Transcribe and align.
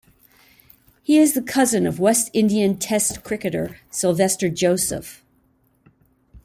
He 1.03 1.19
is 1.19 1.33
the 1.35 1.43
cousin 1.43 1.85
of 1.85 1.99
West 1.99 2.31
Indian 2.33 2.75
Test 2.79 3.23
cricketer 3.23 3.77
Sylvester 3.91 4.49
Joseph. 4.49 5.23